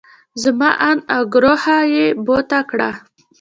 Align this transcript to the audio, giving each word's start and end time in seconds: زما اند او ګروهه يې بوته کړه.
زما 0.43 0.69
اند 0.89 0.99
او 1.13 1.21
ګروهه 1.33 1.79
يې 1.93 2.05
بوته 2.25 2.59
کړه. 2.69 2.89